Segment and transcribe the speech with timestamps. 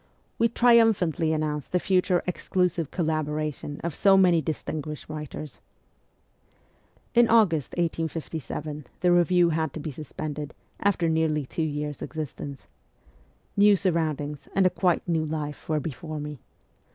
[0.39, 5.61] We triumphantly announced the future' exclusive collaboration' of so many distinguished writers.
[7.13, 12.65] In August 1857 the review had to be suspended, after nearly two years' existence.
[13.55, 16.39] New surroundings and a quite new life were before me.